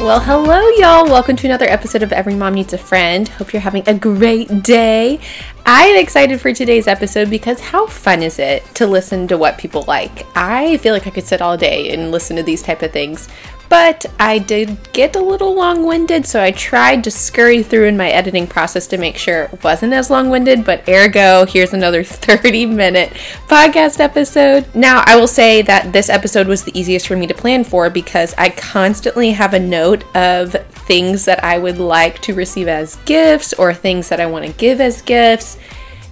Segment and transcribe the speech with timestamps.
[0.00, 1.04] Well, hello, y'all.
[1.04, 3.28] Welcome to another episode of Every Mom Needs a Friend.
[3.28, 5.20] Hope you're having a great day.
[5.72, 9.56] I am excited for today's episode because how fun is it to listen to what
[9.56, 10.26] people like?
[10.34, 13.28] I feel like I could sit all day and listen to these type of things
[13.70, 17.96] but I did get a little long winded, so I tried to scurry through in
[17.96, 20.64] my editing process to make sure it wasn't as long winded.
[20.64, 23.12] But ergo, here's another 30 minute
[23.46, 24.66] podcast episode.
[24.74, 27.88] Now, I will say that this episode was the easiest for me to plan for
[27.88, 30.52] because I constantly have a note of
[30.90, 34.52] things that I would like to receive as gifts or things that I want to
[34.54, 35.58] give as gifts.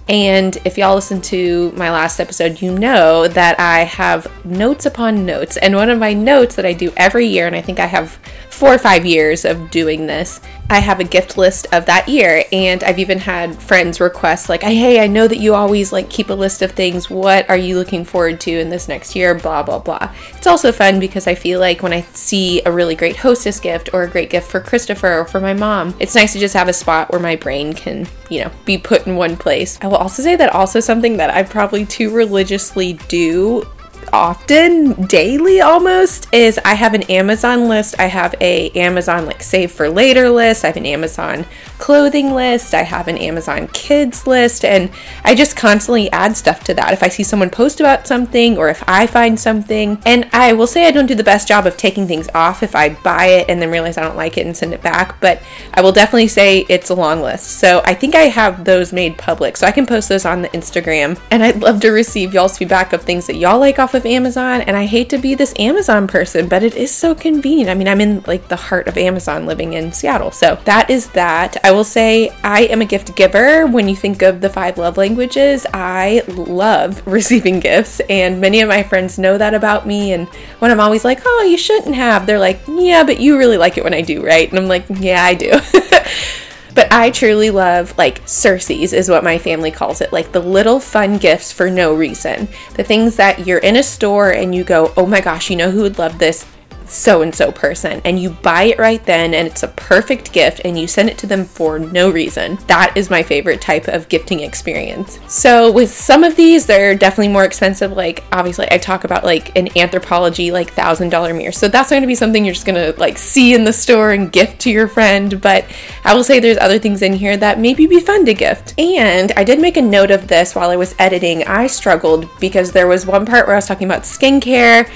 [0.09, 5.23] And if y'all listen to my last episode, you know that I have notes upon
[5.23, 5.55] notes.
[5.57, 8.19] And one of my notes that I do every year, and I think I have
[8.49, 12.43] four or five years of doing this, I have a gift list of that year.
[12.51, 16.29] And I've even had friends request, like, hey, I know that you always like keep
[16.29, 17.09] a list of things.
[17.09, 19.33] What are you looking forward to in this next year?
[19.33, 20.13] Blah, blah, blah.
[20.33, 23.89] It's also fun because I feel like when I see a really great hostess gift
[23.93, 26.67] or a great gift for Christopher or for my mom, it's nice to just have
[26.67, 29.79] a spot where my brain can, you know, be put in one place.
[29.81, 33.65] I will also say that also something that I probably too religiously do
[34.13, 37.99] often daily almost is I have an Amazon list.
[37.99, 40.63] I have a Amazon like save for later list.
[40.63, 41.45] I have an Amazon
[41.77, 42.73] clothing list.
[42.73, 44.91] I have an Amazon kids list and
[45.23, 46.93] I just constantly add stuff to that.
[46.93, 50.67] If I see someone post about something or if I find something and I will
[50.67, 53.49] say I don't do the best job of taking things off if I buy it
[53.49, 55.41] and then realize I don't like it and send it back, but
[55.73, 57.59] I will definitely say it's a long list.
[57.59, 59.57] So I think I have those made public.
[59.57, 62.93] So I can post those on the Instagram and I'd love to receive y'all's feedback
[62.93, 64.61] of things that y'all like off of Amazon.
[64.61, 67.69] And I hate to be this Amazon person, but it is so convenient.
[67.69, 70.31] I mean, I'm in like the heart of Amazon living in Seattle.
[70.31, 71.57] So that is that.
[71.63, 73.67] I will say I am a gift giver.
[73.67, 77.99] When you think of the five love languages, I love receiving gifts.
[78.09, 80.13] And many of my friends know that about me.
[80.13, 80.27] And
[80.59, 83.77] when I'm always like, oh, you shouldn't have, they're like, yeah, but you really like
[83.77, 84.49] it when I do, right?
[84.49, 85.51] And I'm like, yeah, I do.
[86.79, 90.79] But I truly love like Cersei's is what my family calls it, like the little
[90.79, 92.47] fun gifts for no reason.
[92.75, 95.71] The things that you're in a store and you go, "Oh my gosh, you know
[95.71, 96.45] who would love this?
[96.89, 100.61] So and so person and you buy it right then and it's a perfect gift
[100.65, 102.57] and you send it to them for no reason.
[102.67, 105.19] That is my favorite type of gifting experience.
[105.27, 109.55] So with some of these they're definitely more expensive like obviously I talk about like
[109.57, 111.51] an Anthropologie like $1000 mirror.
[111.51, 114.11] So that's going to be something you're just going to like see in the store
[114.11, 115.65] and gift to your friend, but
[116.03, 118.73] I will say there's other things in here that maybe be fun to gift.
[118.79, 121.43] And I did make a note of this while I was editing.
[121.43, 124.89] I struggled because there was one part where I was talking about skincare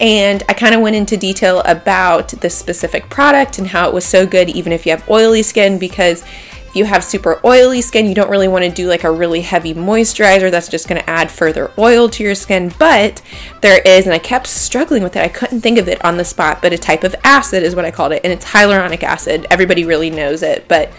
[0.00, 4.04] and I kind of went into detail about the specific product and how it was
[4.04, 8.06] so good, even if you have oily skin, because if you have super oily skin,
[8.06, 11.08] you don't really want to do like a really heavy moisturizer that's just going to
[11.08, 12.72] add further oil to your skin.
[12.78, 13.22] But
[13.60, 16.24] there is, and I kept struggling with it, I couldn't think of it on the
[16.24, 19.46] spot, but a type of acid is what I called it, and it's hyaluronic acid.
[19.50, 20.90] Everybody really knows it, but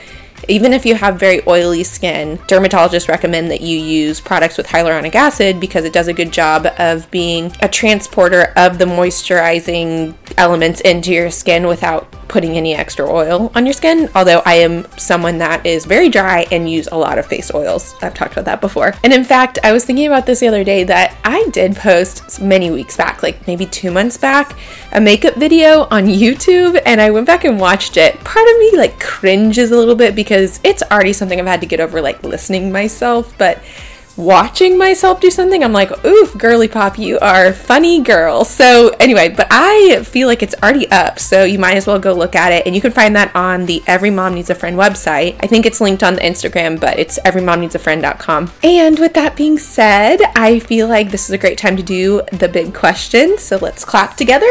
[0.47, 5.15] even if you have very oily skin, dermatologists recommend that you use products with hyaluronic
[5.15, 10.81] acid because it does a good job of being a transporter of the moisturizing elements
[10.81, 14.09] into your skin without putting any extra oil on your skin.
[14.13, 17.95] Although I am someone that is very dry and use a lot of face oils.
[18.01, 18.93] I've talked about that before.
[19.05, 22.41] And in fact, I was thinking about this the other day that I did post
[22.41, 24.57] many weeks back, like maybe two months back,
[24.91, 28.19] a makeup video on YouTube and I went back and watched it.
[28.25, 31.67] Part of me like cringes a little bit because it's already something I've had to
[31.67, 33.63] get over like listening myself, but
[34.17, 38.45] watching myself do something, I'm like, oof, girly pop, you are funny girl.
[38.45, 42.13] So, anyway, but I feel like it's already up, so you might as well go
[42.13, 42.65] look at it.
[42.65, 45.35] And you can find that on the Every Mom Needs a Friend website.
[45.41, 48.51] I think it's linked on the Instagram, but it's everymomneedsafriend.com.
[48.63, 52.21] And with that being said, I feel like this is a great time to do
[52.31, 53.37] the big question.
[53.37, 54.47] So, let's clap together.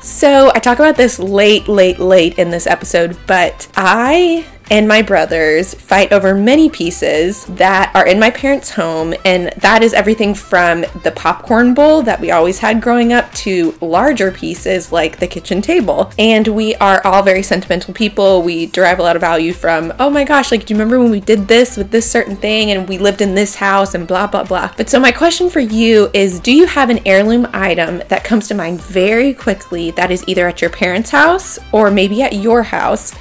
[0.00, 5.02] So, I talk about this late, late, late in this episode, but I and my
[5.02, 10.34] brothers fight over many pieces that are in my parents' home, and that is everything
[10.34, 15.26] from the popcorn bowl that we always had growing up to larger pieces like the
[15.26, 16.12] kitchen table.
[16.18, 18.42] And we are all very sentimental people.
[18.42, 21.10] We derive a lot of value from, oh my gosh, like, do you remember when
[21.10, 24.26] we did this with this certain thing and we lived in this house and blah,
[24.26, 24.72] blah, blah.
[24.76, 28.48] But so, my question for you is do you have an heirloom item that comes
[28.48, 32.62] to mind very quickly that is either at your parents' house or maybe at your
[32.62, 33.14] house?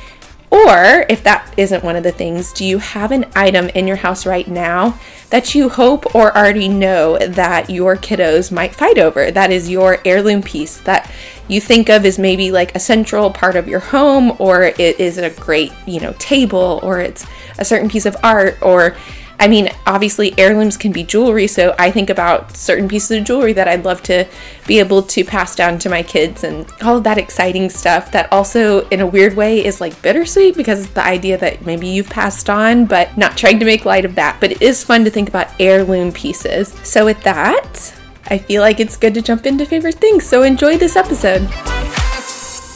[0.55, 3.97] Or if that isn't one of the things, do you have an item in your
[3.97, 4.97] house right now
[5.29, 9.31] that you hope or already know that your kiddos might fight over?
[9.31, 11.11] That is your heirloom piece that
[11.49, 15.17] you think of as maybe like a central part of your home, or it is
[15.17, 17.27] a great, you know, table, or it's
[17.59, 18.95] a certain piece of art, or
[19.39, 23.53] I mean, obviously, heirlooms can be jewelry, so I think about certain pieces of jewelry
[23.53, 24.25] that I'd love to
[24.65, 28.31] be able to pass down to my kids and all of that exciting stuff that
[28.31, 32.49] also, in a weird way, is like bittersweet because the idea that maybe you've passed
[32.49, 34.37] on, but not trying to make light of that.
[34.39, 36.69] But it is fun to think about heirloom pieces.
[36.83, 37.93] So, with that,
[38.27, 40.25] I feel like it's good to jump into favorite things.
[40.25, 41.47] So, enjoy this episode.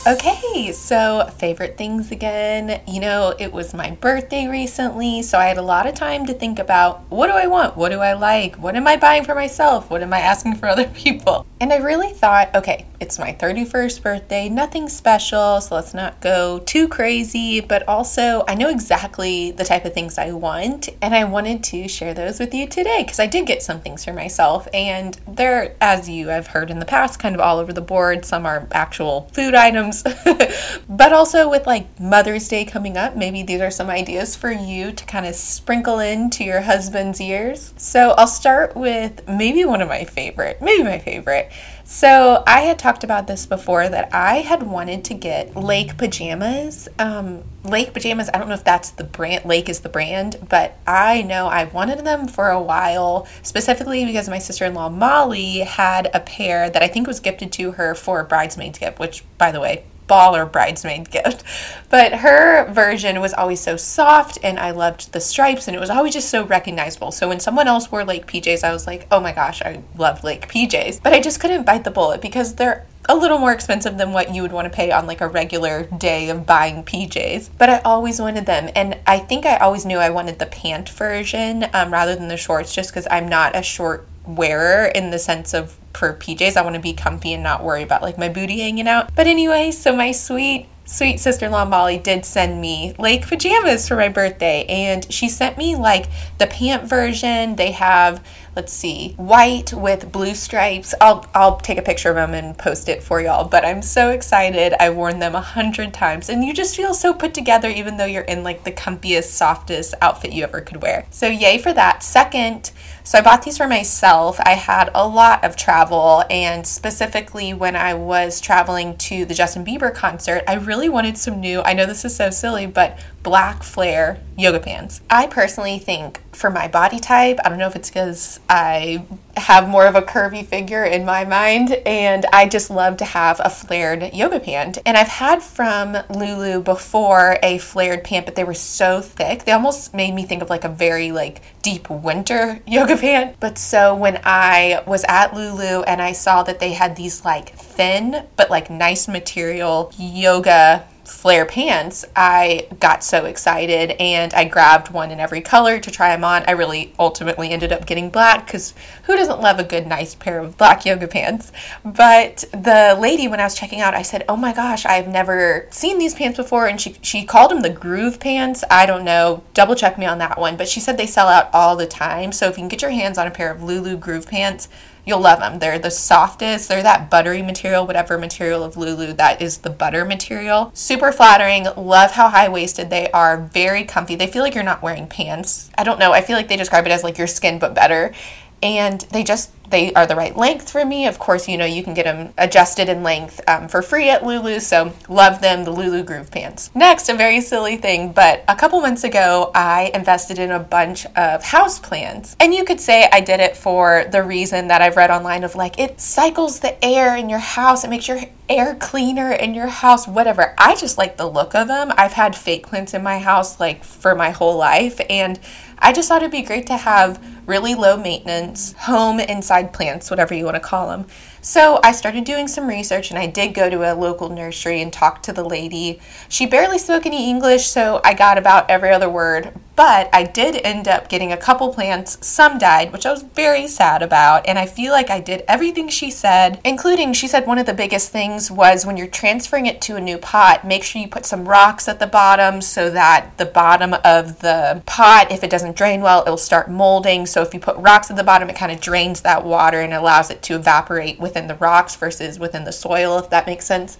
[0.07, 2.81] Okay, so favorite things again.
[2.87, 6.33] You know, it was my birthday recently, so I had a lot of time to
[6.33, 7.75] think about what do I want?
[7.75, 8.55] What do I like?
[8.55, 9.89] What am I buying for myself?
[9.89, 11.45] What am I asking for other people?
[11.59, 16.59] And I really thought, okay, it's my 31st birthday, nothing special, so let's not go
[16.59, 21.25] too crazy, but also I know exactly the type of things I want, and I
[21.25, 24.67] wanted to share those with you today because I did get some things for myself,
[24.73, 28.23] and they're, as you have heard in the past, kind of all over the board.
[28.23, 29.88] Some are actual food items
[30.89, 34.91] but also with like Mother's Day coming up, maybe these are some ideas for you
[34.91, 37.73] to kind of sprinkle into your husband's ears.
[37.77, 41.51] So I'll start with maybe one of my favorite, maybe my favorite.
[41.91, 46.87] So I had talked about this before that I had wanted to get Lake pajamas.
[46.99, 50.77] Um, Lake pajamas, I don't know if that's the brand, Lake is the brand, but
[50.85, 55.61] I know I wanted them for a while, specifically because my sister in law Molly
[55.61, 59.23] had a pair that I think was gifted to her for a bridesmaid's gift, which,
[59.39, 61.43] by the way, baller bridesmaid gift.
[61.89, 65.89] But her version was always so soft and I loved the stripes and it was
[65.89, 67.11] always just so recognizable.
[67.11, 70.23] So when someone else wore Lake PJs, I was like, oh my gosh, I love
[70.23, 71.01] Lake PJs.
[71.01, 74.35] But I just couldn't bite the bullet because they're a little more expensive than what
[74.35, 77.49] you would want to pay on like a regular day of buying PJs.
[77.57, 78.69] But I always wanted them.
[78.75, 82.37] And I think I always knew I wanted the pant version um, rather than the
[82.37, 86.55] shorts just because I'm not a short wearer in the sense of for PJs.
[86.55, 89.13] I want to be comfy and not worry about like my booty hanging out.
[89.15, 94.09] But anyway, so my sweet sweet sister-in-law Molly did send me lake pajamas for my
[94.09, 96.07] birthday and she sent me like
[96.39, 97.55] the pant version.
[97.57, 98.23] They have
[98.55, 100.93] let's see, white with blue stripes.
[100.99, 103.47] I'll I'll take a picture of them and post it for y'all.
[103.47, 104.73] But I'm so excited.
[104.81, 108.05] I've worn them a hundred times, and you just feel so put together, even though
[108.05, 111.05] you're in like the comfiest, softest outfit you ever could wear.
[111.09, 112.03] So yay for that.
[112.03, 112.71] Second,
[113.09, 114.39] so I bought these for myself.
[114.41, 119.65] I had a lot of travel, and specifically when I was traveling to the Justin
[119.65, 121.63] Bieber concert, I really wanted some new.
[121.63, 125.01] I know this is so silly, but black flare yoga pants.
[125.09, 129.03] I personally think for my body type, I don't know if it's because I
[129.37, 133.39] have more of a curvy figure in my mind, and I just love to have
[133.43, 134.77] a flared yoga pant.
[134.85, 139.51] And I've had from Lulu before a flared pant, but they were so thick, they
[139.51, 143.37] almost made me think of like a very like deep winter yoga pant.
[143.39, 147.55] But so when I was at Lulu and I saw that they had these like
[147.55, 154.91] thin but like nice material yoga flare pants, I got so excited and I grabbed
[154.91, 156.43] one in every color to try them on.
[156.47, 158.73] I really ultimately ended up getting black because
[159.03, 161.51] who doesn't love a good, nice pair of black yoga pants?
[161.83, 165.67] But the lady, when I was checking out, I said, Oh my gosh, I've never
[165.71, 166.67] seen these pants before.
[166.67, 168.63] And she, she called them the groove pants.
[168.69, 170.57] I don't know, double check me on that one.
[170.57, 172.31] But she said they sell out all the time.
[172.31, 174.69] So if you can get your hands on a pair of Lulu groove pants,
[175.05, 175.59] You'll love them.
[175.59, 176.69] They're the softest.
[176.69, 180.71] They're that buttery material, whatever material of Lulu that is the butter material.
[180.73, 181.67] Super flattering.
[181.75, 183.37] Love how high waisted they are.
[183.37, 184.15] Very comfy.
[184.15, 185.71] They feel like you're not wearing pants.
[185.77, 186.11] I don't know.
[186.11, 188.13] I feel like they describe it as like your skin, but better.
[188.61, 191.07] And they just they are the right length for me.
[191.07, 194.25] Of course, you know, you can get them adjusted in length um, for free at
[194.25, 196.71] Lulu, so love them, the Lulu Groove pants.
[196.73, 201.05] Next, a very silly thing, but a couple months ago, I invested in a bunch
[201.15, 202.35] of house plants.
[202.39, 205.55] And you could say I did it for the reason that I've read online of
[205.55, 209.67] like, it cycles the air in your house, it makes your air cleaner in your
[209.67, 210.55] house, whatever.
[210.57, 211.91] I just like the look of them.
[211.95, 215.39] I've had fake plants in my house like for my whole life, and
[215.77, 220.33] I just thought it'd be great to have really low maintenance home inside plants, whatever
[220.33, 221.05] you want to call them.
[221.41, 224.91] So I started doing some research and I did go to a local nursery and
[224.91, 225.99] talk to the lady.
[226.27, 230.59] She barely spoke any English, so I got about every other word, but I did
[230.65, 232.17] end up getting a couple plants.
[232.19, 235.87] Some died, which I was very sad about, and I feel like I did everything
[235.87, 239.79] she said, including she said one of the biggest things was when you're transferring it
[239.83, 243.37] to a new pot, make sure you put some rocks at the bottom so that
[243.37, 247.25] the bottom of the pot, if it doesn't drain well, it'll start molding.
[247.25, 249.93] So if you put rocks at the bottom, it kind of drains that water and
[249.93, 253.97] allows it to evaporate within the rocks versus within the soil, if that makes sense.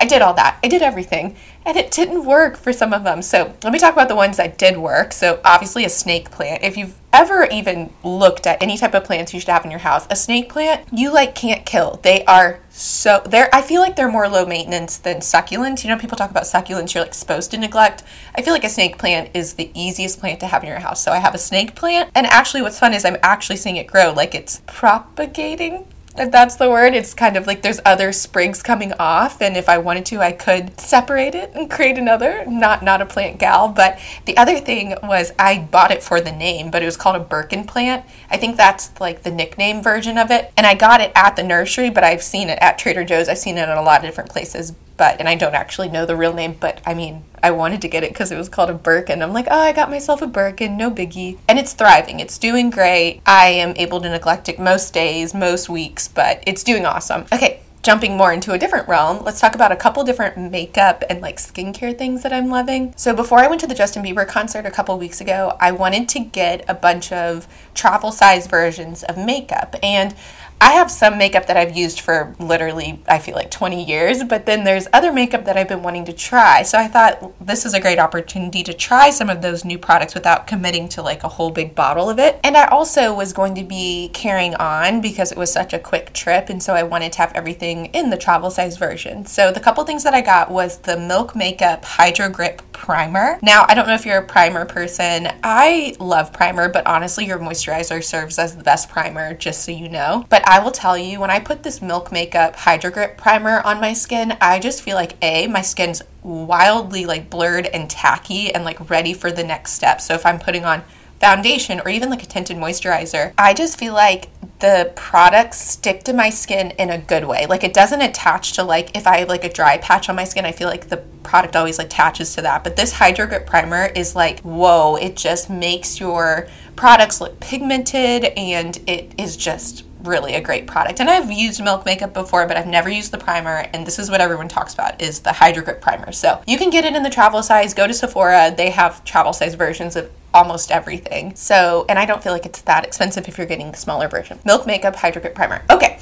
[0.00, 0.58] I did all that.
[0.62, 1.36] I did everything.
[1.66, 3.20] And it didn't work for some of them.
[3.20, 5.12] So let me talk about the ones that did work.
[5.12, 6.62] So obviously a snake plant.
[6.62, 9.80] If you've ever even looked at any type of plants you should have in your
[9.80, 12.00] house, a snake plant, you like can't kill.
[12.02, 15.84] They are so they're I feel like they're more low maintenance than succulents.
[15.84, 18.02] You know, people talk about succulents you're like supposed to neglect.
[18.34, 21.02] I feel like a snake plant is the easiest plant to have in your house.
[21.02, 23.86] So I have a snake plant and actually what's fun is I'm actually seeing it
[23.86, 25.86] grow like it's propagating
[26.18, 26.94] if that's the word.
[26.94, 30.32] It's kind of like there's other sprigs coming off, and if I wanted to, I
[30.32, 32.44] could separate it and create another.
[32.46, 36.32] Not not a plant gal, but the other thing was I bought it for the
[36.32, 38.04] name, but it was called a Birkin plant.
[38.30, 41.42] I think that's like the nickname version of it, and I got it at the
[41.42, 43.28] nursery, but I've seen it at Trader Joe's.
[43.28, 46.04] I've seen it in a lot of different places but and I don't actually know
[46.04, 48.68] the real name, but I mean, I wanted to get it because it was called
[48.68, 49.22] a Birkin.
[49.22, 51.38] I'm like, oh, I got myself a Birkin, no biggie.
[51.48, 52.20] And it's thriving.
[52.20, 53.22] It's doing great.
[53.24, 57.24] I am able to neglect it most days, most weeks, but it's doing awesome.
[57.32, 61.20] Okay, jumping more into a different realm, let's talk about a couple different makeup and
[61.20, 62.92] like skincare things that I'm loving.
[62.96, 66.08] So before I went to the Justin Bieber concert a couple weeks ago, I wanted
[66.10, 69.76] to get a bunch of travel size versions of makeup.
[69.82, 70.14] And
[70.60, 74.44] I have some makeup that I've used for literally, I feel like 20 years, but
[74.44, 76.62] then there's other makeup that I've been wanting to try.
[76.62, 80.14] So I thought this is a great opportunity to try some of those new products
[80.14, 82.40] without committing to like a whole big bottle of it.
[82.42, 86.12] And I also was going to be carrying on because it was such a quick
[86.12, 89.26] trip, and so I wanted to have everything in the travel size version.
[89.26, 93.40] So the couple things that I got was the Milk Makeup Hydro Grip Primer.
[93.42, 95.28] Now, I don't know if you're a primer person.
[95.42, 99.88] I love primer, but honestly, your moisturizer serves as the best primer, just so you
[99.88, 100.24] know.
[100.30, 103.80] But I will tell you, when I put this Milk Makeup Hydro Grip Primer on
[103.80, 108.64] my skin, I just feel like A, my skin's wildly like blurred and tacky and
[108.64, 110.00] like ready for the next step.
[110.00, 110.82] So if I'm putting on
[111.20, 116.12] foundation or even like a tinted moisturizer, I just feel like the products stick to
[116.12, 117.46] my skin in a good way.
[117.46, 120.24] Like it doesn't attach to like if I have like a dry patch on my
[120.24, 122.64] skin, I feel like the product always attaches to that.
[122.64, 128.24] But this Hydro Grip Primer is like, whoa, it just makes your products look pigmented
[128.36, 131.00] and it is just really a great product.
[131.00, 133.68] And I've used Milk Makeup before, but I've never used the primer.
[133.72, 136.12] And this is what everyone talks about is the Hydro Grip Primer.
[136.12, 137.74] So you can get it in the travel size.
[137.74, 138.54] Go to Sephora.
[138.56, 141.34] They have travel size versions of almost everything.
[141.34, 144.38] So, and I don't feel like it's that expensive if you're getting the smaller version.
[144.44, 145.64] Milk Makeup Hydro Grip Primer.
[145.70, 145.98] Okay.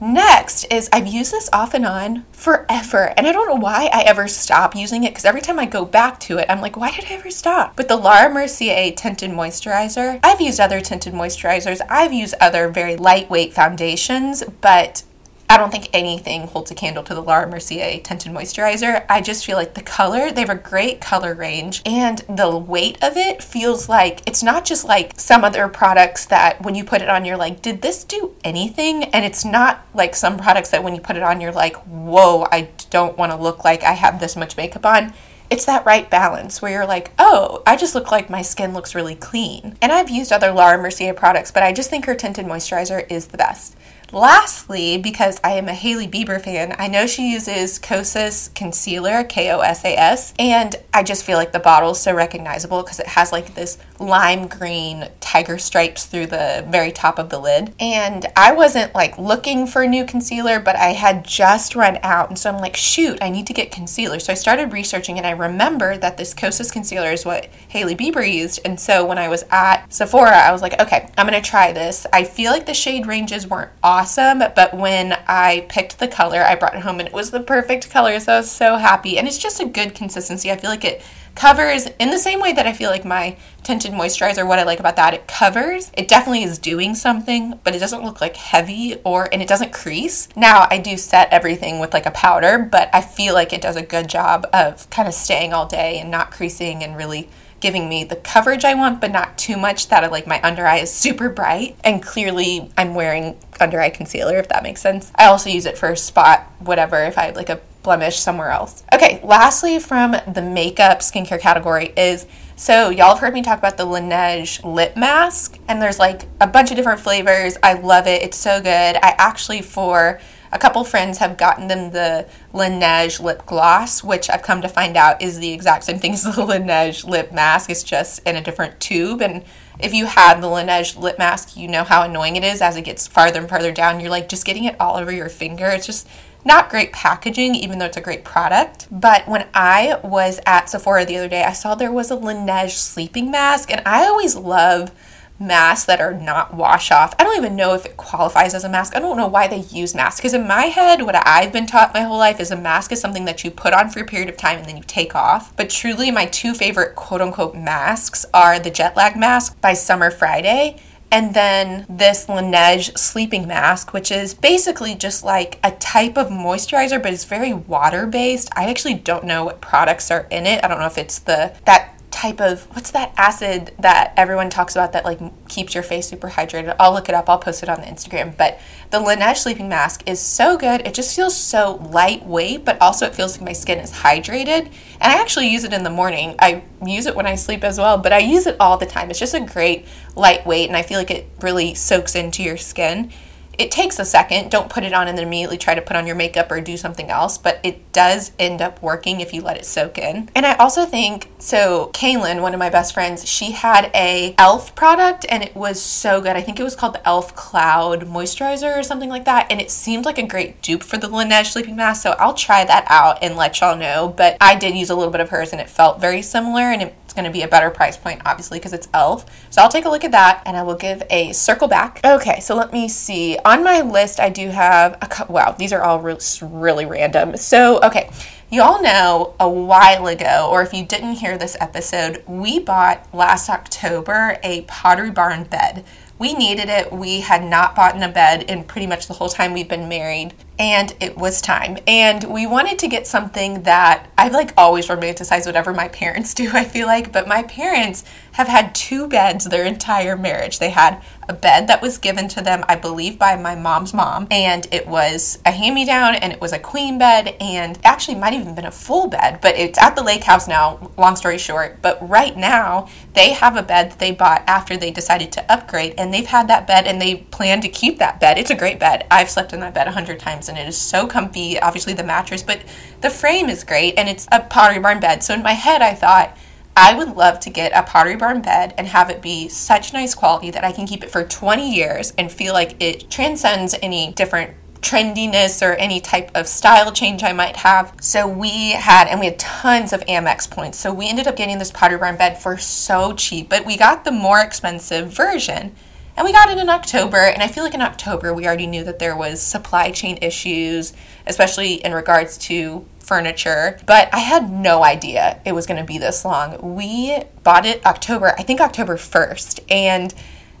[0.00, 4.02] Next is I've used this off and on forever, and I don't know why I
[4.02, 6.92] ever stop using it because every time I go back to it, I'm like, why
[6.92, 7.74] did I ever stop?
[7.74, 12.94] But the Laura Mercier tinted moisturizer, I've used other tinted moisturizers, I've used other very
[12.94, 15.02] lightweight foundations, but
[15.50, 19.06] I don't think anything holds a candle to the Laura Mercier Tinted Moisturizer.
[19.08, 23.02] I just feel like the color, they have a great color range, and the weight
[23.02, 27.00] of it feels like it's not just like some other products that when you put
[27.00, 29.04] it on, you're like, did this do anything?
[29.04, 32.46] And it's not like some products that when you put it on, you're like, whoa,
[32.52, 35.14] I don't want to look like I have this much makeup on
[35.50, 38.94] it's that right balance where you're like, oh, I just look like my skin looks
[38.94, 39.78] really clean.
[39.80, 43.28] And I've used other Laura Mercier products, but I just think her tinted moisturizer is
[43.28, 43.74] the best.
[44.12, 49.50] Lastly, because I am a Hailey Bieber fan, I know she uses Kosas concealer, K
[49.50, 53.00] O S A S, and I just feel like the bottle is so recognizable because
[53.00, 57.74] it has like this lime green tiger stripes through the very top of the lid.
[57.78, 62.30] And I wasn't like looking for a new concealer, but I had just run out,
[62.30, 64.20] and so I'm like, shoot, I need to get concealer.
[64.20, 68.26] So I started researching, and I remember that this Kosas concealer is what Hailey Bieber
[68.26, 68.60] used.
[68.64, 72.06] And so when I was at Sephora, I was like, okay, I'm gonna try this.
[72.10, 74.38] I feel like the shade ranges weren't awesome awesome.
[74.38, 77.90] But when I picked the color, I brought it home and it was the perfect
[77.90, 78.20] color.
[78.20, 79.18] So I was so happy.
[79.18, 80.52] And it's just a good consistency.
[80.52, 81.02] I feel like it
[81.34, 84.78] covers in the same way that I feel like my tinted moisturizer, what I like
[84.78, 85.90] about that, it covers.
[85.96, 89.72] It definitely is doing something, but it doesn't look like heavy or, and it doesn't
[89.72, 90.28] crease.
[90.36, 93.76] Now, I do set everything with like a powder, but I feel like it does
[93.76, 97.28] a good job of kind of staying all day and not creasing and really
[97.60, 100.78] giving me the coverage I want, but not too much that like my under eye
[100.78, 101.76] is super bright.
[101.84, 105.12] And clearly, I'm wearing under eye concealer, if that makes sense.
[105.14, 108.82] I also use it for spot whatever if I have like a blemish somewhere else.
[108.92, 113.76] Okay, lastly, from the makeup skincare category is so y'all have heard me talk about
[113.76, 117.56] the Laneige lip mask, and there's like a bunch of different flavors.
[117.62, 118.22] I love it.
[118.22, 118.96] It's so good.
[118.96, 120.20] I actually for
[120.52, 124.96] a couple friends have gotten them the Laneige lip gloss, which I've come to find
[124.96, 127.70] out is the exact same thing as the Laneige lip mask.
[127.70, 129.20] It's just in a different tube.
[129.20, 129.44] And
[129.78, 132.82] if you had the Laneige lip mask, you know how annoying it is as it
[132.82, 134.00] gets farther and farther down.
[134.00, 135.66] You're like just getting it all over your finger.
[135.66, 136.08] It's just
[136.44, 138.86] not great packaging, even though it's a great product.
[138.90, 142.70] But when I was at Sephora the other day, I saw there was a Laneige
[142.70, 144.92] sleeping mask, and I always love
[145.38, 147.14] masks that are not wash off.
[147.18, 148.96] I don't even know if it qualifies as a mask.
[148.96, 150.20] I don't know why they use masks.
[150.20, 153.00] Because in my head, what I've been taught my whole life is a mask is
[153.00, 155.54] something that you put on for a period of time and then you take off.
[155.56, 160.10] But truly, my two favorite quote unquote masks are the jet lag mask by Summer
[160.10, 160.80] Friday.
[161.10, 167.02] And then this Laneige sleeping mask, which is basically just like a type of moisturizer,
[167.02, 168.50] but it's very water based.
[168.54, 170.62] I actually don't know what products are in it.
[170.62, 174.74] I don't know if it's the that type of what's that acid that everyone talks
[174.74, 176.74] about that like keeps your face super hydrated.
[176.80, 177.28] I'll look it up.
[177.28, 178.36] I'll post it on the Instagram.
[178.36, 178.58] But
[178.90, 180.86] the Laneige sleeping mask is so good.
[180.86, 184.66] It just feels so lightweight, but also it feels like my skin is hydrated.
[185.00, 186.34] And I actually use it in the morning.
[186.38, 189.10] I use it when I sleep as well, but I use it all the time.
[189.10, 189.86] It's just a great
[190.16, 193.12] lightweight and I feel like it really soaks into your skin
[193.58, 194.50] it takes a second.
[194.50, 196.76] Don't put it on and then immediately try to put on your makeup or do
[196.76, 200.30] something else, but it does end up working if you let it soak in.
[200.34, 204.74] And I also think so Kaylin, one of my best friends, she had a e.l.f.
[204.74, 206.36] product and it was so good.
[206.36, 207.34] I think it was called the e.l.f.
[207.34, 211.08] Cloud Moisturizer or something like that, and it seemed like a great dupe for the
[211.08, 214.14] Laneige sleeping mask, so I'll try that out and let y'all know.
[214.16, 216.82] But I did use a little bit of hers and it felt very similar and
[216.82, 219.26] it going to be a better price point, obviously, because it's e.l.f.
[219.50, 222.00] So I'll take a look at that and I will give a circle back.
[222.04, 223.36] Okay, so let me see.
[223.48, 225.34] On my list, I do have a couple.
[225.34, 227.34] Wow, these are all really, really random.
[227.38, 228.10] So, okay.
[228.50, 233.06] You all know a while ago, or if you didn't hear this episode, we bought
[233.14, 235.86] last October a Pottery Barn bed.
[236.18, 236.92] We needed it.
[236.92, 239.88] We had not bought in a bed in pretty much the whole time we've been
[239.88, 241.78] married and it was time.
[241.86, 246.50] And we wanted to get something that I've like always romanticized whatever my parents do,
[246.52, 248.04] I feel like, but my parents
[248.38, 250.60] have had two beds their entire marriage.
[250.60, 254.28] They had a bed that was given to them, I believe, by my mom's mom,
[254.30, 258.14] and it was a hand me down and it was a queen bed, and actually
[258.14, 261.36] might even been a full bed, but it's at the lake house now, long story
[261.36, 261.82] short.
[261.82, 265.94] But right now, they have a bed that they bought after they decided to upgrade,
[265.98, 268.38] and they've had that bed and they plan to keep that bed.
[268.38, 269.04] It's a great bed.
[269.10, 271.58] I've slept in that bed a hundred times and it is so comfy.
[271.58, 272.62] Obviously, the mattress, but
[273.00, 275.24] the frame is great and it's a Pottery Barn bed.
[275.24, 276.36] So in my head, I thought,
[276.80, 280.14] I would love to get a Pottery Barn bed and have it be such nice
[280.14, 284.12] quality that I can keep it for 20 years and feel like it transcends any
[284.12, 287.92] different trendiness or any type of style change I might have.
[288.00, 290.78] So we had, and we had tons of Amex points.
[290.78, 294.04] So we ended up getting this Pottery Barn bed for so cheap, but we got
[294.04, 295.74] the more expensive version.
[296.18, 298.82] And we got it in October, and I feel like in October we already knew
[298.82, 300.92] that there was supply chain issues,
[301.28, 305.96] especially in regards to furniture, but I had no idea it was going to be
[305.96, 306.74] this long.
[306.74, 310.12] We bought it October, I think October 1st, and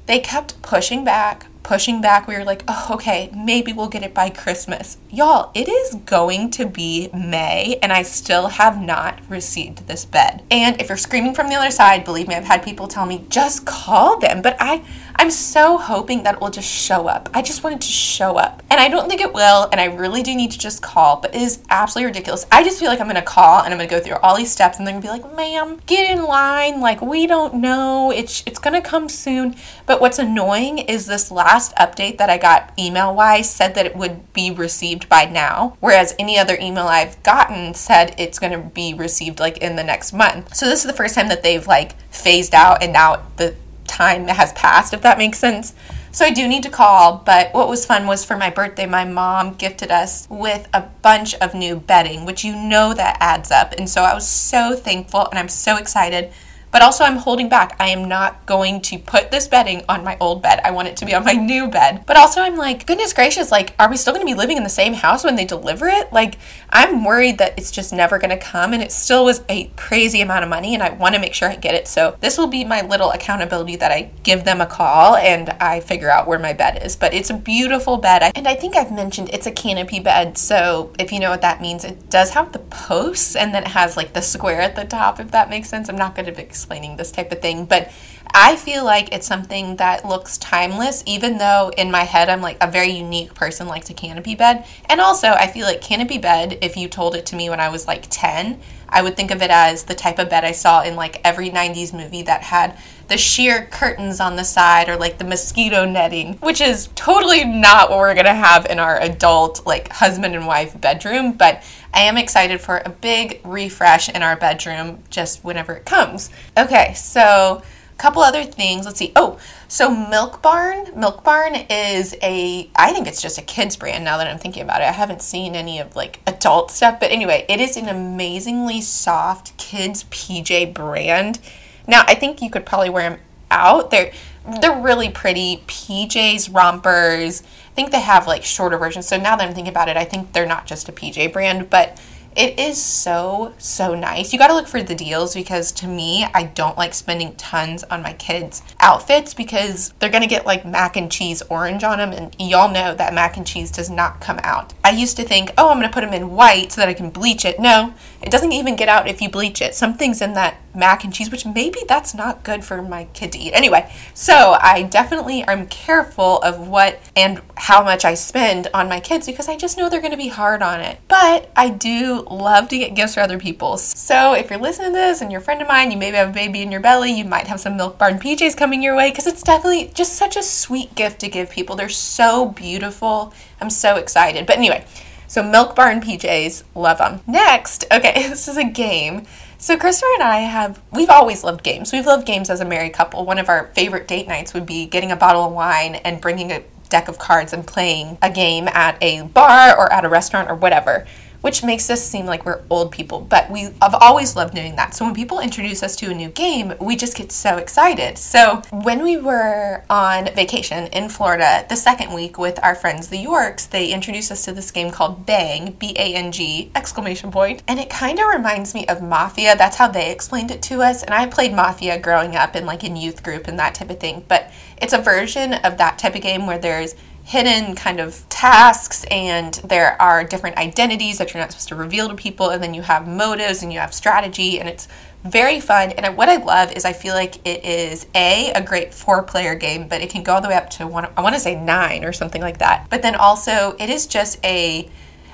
[0.06, 2.26] they kept pushing back, pushing back.
[2.26, 4.96] We were like, oh, okay, maybe we'll get it by Christmas.
[5.10, 10.42] Y'all, it is going to be May, and I still have not received this bed.
[10.50, 13.26] And if you're screaming from the other side, believe me, I've had people tell me,
[13.28, 14.40] just call them.
[14.40, 14.82] But I,
[15.20, 17.28] I'm so hoping that it will just show up.
[17.34, 18.62] I just want it to show up.
[18.70, 21.34] And I don't think it will, and I really do need to just call, but
[21.34, 22.46] it is absolutely ridiculous.
[22.52, 24.78] I just feel like I'm gonna call and I'm gonna go through all these steps
[24.78, 26.80] and they're gonna be like, ma'am, get in line.
[26.80, 28.10] Like, we don't know.
[28.10, 29.56] It's it's gonna come soon.
[29.86, 33.96] But what's annoying is this last update that I got email wise said that it
[33.96, 38.94] would be received by now, whereas any other email I've gotten said it's to be
[38.94, 40.54] received like in the next month.
[40.54, 43.54] So this is the first time that they've like phased out and now the
[43.98, 45.74] time has passed, if that makes sense.
[46.12, 49.04] So I do need to call, but what was fun was for my birthday, my
[49.04, 53.74] mom gifted us with a bunch of new bedding, which you know that adds up.
[53.76, 56.32] And so I was so thankful and I'm so excited
[56.70, 57.76] but also, I'm holding back.
[57.80, 60.60] I am not going to put this bedding on my old bed.
[60.64, 62.04] I want it to be on my new bed.
[62.06, 64.64] But also, I'm like, goodness gracious, like, are we still going to be living in
[64.64, 66.12] the same house when they deliver it?
[66.12, 66.36] Like,
[66.70, 68.72] I'm worried that it's just never going to come.
[68.72, 70.74] And it still was a crazy amount of money.
[70.74, 71.88] And I want to make sure I get it.
[71.88, 75.80] So, this will be my little accountability that I give them a call and I
[75.80, 76.94] figure out where my bed is.
[76.94, 78.30] But it's a beautiful bed.
[78.34, 80.38] And I think I've mentioned it's a canopy bed.
[80.38, 83.68] So, if you know what that means, it does have the posts and then it
[83.68, 85.88] has like the square at the top, if that makes sense.
[85.88, 87.90] I'm not to be explaining this type of thing, but
[88.34, 92.58] I feel like it's something that looks timeless, even though in my head I'm like
[92.60, 94.64] a very unique person likes a canopy bed.
[94.86, 97.68] And also, I feel like canopy bed, if you told it to me when I
[97.68, 100.82] was like 10, I would think of it as the type of bed I saw
[100.82, 105.18] in like every 90s movie that had the sheer curtains on the side or like
[105.18, 109.90] the mosquito netting, which is totally not what we're gonna have in our adult, like
[109.92, 111.32] husband and wife bedroom.
[111.32, 111.62] But
[111.92, 116.30] I am excited for a big refresh in our bedroom just whenever it comes.
[116.56, 117.62] Okay, so
[117.98, 118.86] couple other things.
[118.86, 119.12] Let's see.
[119.14, 120.98] Oh, so Milk Barn.
[120.98, 124.62] Milk Barn is a, I think it's just a kids brand now that I'm thinking
[124.62, 124.84] about it.
[124.84, 129.56] I haven't seen any of like adult stuff, but anyway, it is an amazingly soft
[129.58, 131.40] kids PJ brand.
[131.86, 133.90] Now, I think you could probably wear them out.
[133.90, 134.12] They're
[134.60, 135.62] they're really pretty.
[135.66, 137.42] PJs, rompers.
[137.42, 139.06] I think they have like shorter versions.
[139.06, 141.68] So now that I'm thinking about it, I think they're not just a PJ brand,
[141.68, 142.00] but
[142.38, 144.32] it is so, so nice.
[144.32, 147.82] You got to look for the deals because to me, I don't like spending tons
[147.84, 151.98] on my kids' outfits because they're going to get like mac and cheese orange on
[151.98, 152.12] them.
[152.12, 154.72] And y'all know that mac and cheese does not come out.
[154.84, 156.94] I used to think, oh, I'm going to put them in white so that I
[156.94, 157.58] can bleach it.
[157.58, 159.74] No, it doesn't even get out if you bleach it.
[159.74, 163.38] Something's in that mac and cheese, which maybe that's not good for my kid to
[163.38, 163.52] eat.
[163.52, 169.00] Anyway, so I definitely am careful of what and how much I spend on my
[169.00, 171.00] kids because I just know they're going to be hard on it.
[171.08, 173.76] But I do love to get gifts for other people.
[173.76, 176.30] So if you're listening to this and you're a friend of mine, you maybe have
[176.30, 179.10] a baby in your belly, you might have some Milk Barn PJs coming your way
[179.10, 181.76] because it's definitely just such a sweet gift to give people.
[181.76, 183.34] They're so beautiful.
[183.60, 184.46] I'm so excited.
[184.46, 184.84] But anyway,
[185.28, 187.20] so Milk Barn PJs, love them.
[187.26, 189.26] Next, okay, this is a game.
[189.60, 191.92] So Christopher and I have we've always loved games.
[191.92, 193.24] We've loved games as a married couple.
[193.24, 196.52] One of our favorite date nights would be getting a bottle of wine and bringing
[196.52, 200.48] a deck of cards and playing a game at a bar or at a restaurant
[200.48, 201.06] or whatever
[201.40, 203.20] which makes us seem like we're old people.
[203.20, 204.94] But we have always loved doing that.
[204.94, 208.18] So when people introduce us to a new game, we just get so excited.
[208.18, 213.18] So when we were on vacation in Florida the second week with our friends the
[213.18, 217.62] Yorks, they introduced us to this game called Bang, B A N G exclamation point.
[217.68, 219.56] And it kind of reminds me of Mafia.
[219.56, 221.02] That's how they explained it to us.
[221.02, 224.00] And I played Mafia growing up in like in youth group and that type of
[224.00, 224.24] thing.
[224.28, 226.94] But it's a version of that type of game where there's
[227.28, 232.08] hidden kind of tasks and there are different identities that you're not supposed to reveal
[232.08, 234.88] to people and then you have motives and you have strategy and it's
[235.24, 235.90] very fun.
[235.90, 239.54] And what i love is i feel like it is a a great four player
[239.54, 241.54] game but it can go all the way up to one i want to say
[241.54, 242.86] nine or something like that.
[242.88, 244.88] But then also it is just a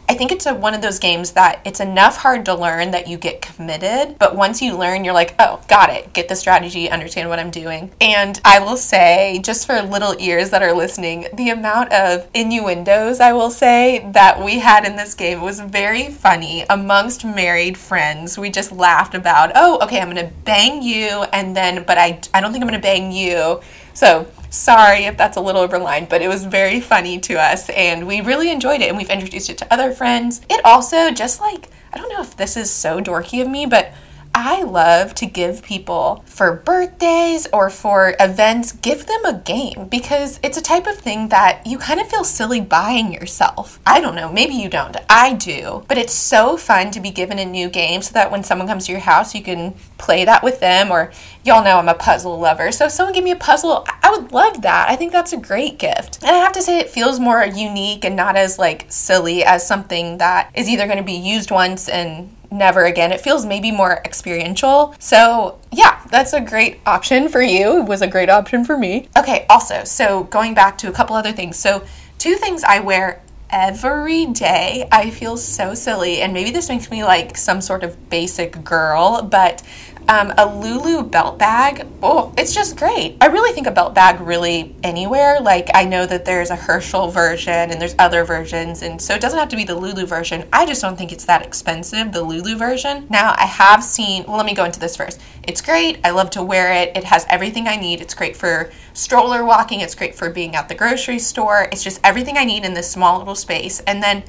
[0.06, 3.08] I think it's a, one of those games that it's enough hard to learn that
[3.08, 6.90] you get committed, but once you learn, you're like, oh, got it, get the strategy,
[6.90, 7.90] understand what I'm doing.
[8.00, 13.18] And I will say, just for little ears that are listening, the amount of innuendos
[13.18, 18.36] I will say that we had in this game was very funny amongst married friends.
[18.36, 22.42] We just laughed about, oh, okay, I'm gonna bang you, and then, but I, I
[22.42, 23.60] don't think I'm gonna bang you.
[23.94, 28.06] So Sorry if that's a little overline, but it was very funny to us and
[28.06, 30.42] we really enjoyed it and we've introduced it to other friends.
[30.48, 33.92] It also just like I don't know if this is so dorky of me, but
[34.36, 40.40] I love to give people for birthdays or for events, give them a game because
[40.42, 43.78] it's a type of thing that you kind of feel silly buying yourself.
[43.86, 44.96] I don't know, maybe you don't.
[45.08, 45.84] I do.
[45.86, 48.86] But it's so fun to be given a new game so that when someone comes
[48.86, 50.90] to your house, you can play that with them.
[50.90, 51.12] Or
[51.44, 52.72] y'all know I'm a puzzle lover.
[52.72, 54.88] So if someone gave me a puzzle, I would love that.
[54.88, 56.22] I think that's a great gift.
[56.22, 59.64] And I have to say, it feels more unique and not as like silly as
[59.66, 63.12] something that is either going to be used once and never again.
[63.12, 64.94] It feels maybe more experiential.
[64.98, 67.82] So, yeah, that's a great option for you.
[67.82, 69.08] It was a great option for me.
[69.18, 71.58] Okay, also, so going back to a couple other things.
[71.58, 71.84] So,
[72.18, 74.88] two things I wear every day.
[74.90, 79.22] I feel so silly, and maybe this makes me like some sort of basic girl,
[79.22, 79.62] but
[80.08, 83.16] um, a Lulu belt bag, oh, it's just great.
[83.20, 85.40] I really think a belt bag really anywhere.
[85.40, 89.20] Like, I know that there's a Herschel version and there's other versions, and so it
[89.20, 90.46] doesn't have to be the Lulu version.
[90.52, 93.06] I just don't think it's that expensive, the Lulu version.
[93.08, 95.20] Now, I have seen, well, let me go into this first.
[95.42, 95.98] It's great.
[96.04, 96.96] I love to wear it.
[96.96, 98.00] It has everything I need.
[98.00, 101.68] It's great for stroller walking, it's great for being at the grocery store.
[101.72, 103.80] It's just everything I need in this small little space.
[103.80, 104.22] And then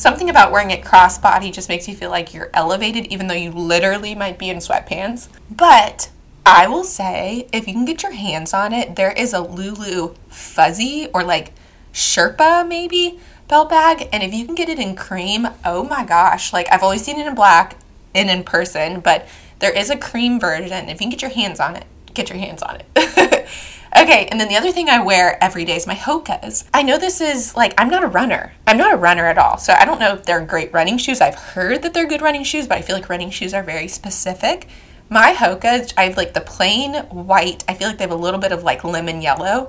[0.00, 3.50] something about wearing it crossbody just makes you feel like you're elevated, even though you
[3.50, 5.28] literally might be in sweatpants.
[5.50, 6.10] But
[6.46, 10.14] I will say, if you can get your hands on it, there is a Lulu
[10.28, 11.52] fuzzy or like
[11.92, 14.08] Sherpa maybe belt bag.
[14.12, 17.20] And if you can get it in cream, oh my gosh, like I've always seen
[17.20, 17.76] it in black
[18.14, 20.88] and in person, but there is a cream version.
[20.88, 21.84] If you can get your hands on it,
[22.14, 23.48] get your hands on it.
[23.96, 26.68] Okay, and then the other thing I wear every day is my Hokas.
[26.72, 28.52] I know this is like, I'm not a runner.
[28.66, 29.58] I'm not a runner at all.
[29.58, 31.20] So I don't know if they're great running shoes.
[31.20, 33.88] I've heard that they're good running shoes, but I feel like running shoes are very
[33.88, 34.68] specific.
[35.08, 37.64] My Hokas, I have like the plain white.
[37.66, 39.68] I feel like they have a little bit of like lemon yellow,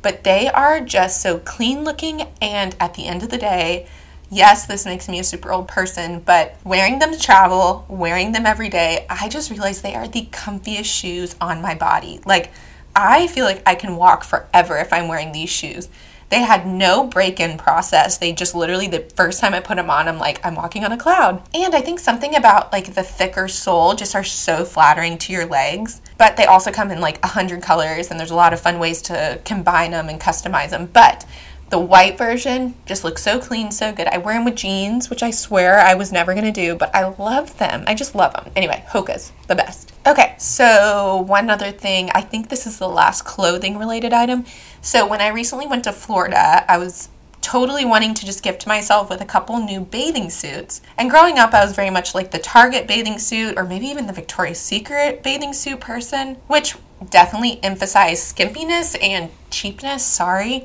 [0.00, 2.22] but they are just so clean looking.
[2.40, 3.86] And at the end of the day,
[4.30, 8.46] yes, this makes me a super old person, but wearing them to travel, wearing them
[8.46, 12.20] every day, I just realized they are the comfiest shoes on my body.
[12.24, 12.50] Like,
[12.94, 15.88] I feel like I can walk forever if I'm wearing these shoes.
[16.30, 18.18] They had no break in process.
[18.18, 20.92] They just literally, the first time I put them on, I'm like, I'm walking on
[20.92, 21.42] a cloud.
[21.54, 25.46] And I think something about like the thicker sole just are so flattering to your
[25.46, 26.02] legs.
[26.18, 28.78] But they also come in like a hundred colors, and there's a lot of fun
[28.78, 30.86] ways to combine them and customize them.
[30.92, 31.24] But
[31.70, 34.06] the white version just looks so clean, so good.
[34.08, 37.08] I wear them with jeans, which I swear I was never to do, but I
[37.08, 37.84] love them.
[37.86, 38.50] I just love them.
[38.56, 39.87] Anyway, Hoka's, the best.
[40.08, 44.46] Okay, so one other thing, I think this is the last clothing related item.
[44.80, 47.10] So when I recently went to Florida, I was
[47.42, 50.80] totally wanting to just gift myself with a couple new bathing suits.
[50.96, 54.06] And growing up, I was very much like the Target bathing suit or maybe even
[54.06, 56.74] the Victoria's Secret bathing suit person, which
[57.10, 60.64] definitely emphasized skimpiness and cheapness, sorry.